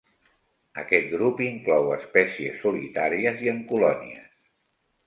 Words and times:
Aquest 0.83 1.11
grup 1.11 1.43
inclou 1.49 1.91
espècies 1.99 2.59
solitàries 2.65 3.47
i 3.47 3.55
en 3.57 3.65
colònies. 3.75 4.35